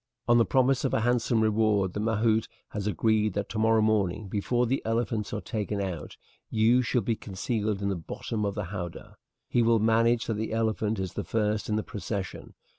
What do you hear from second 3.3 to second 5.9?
that tomorrow morning, before the elephants are taken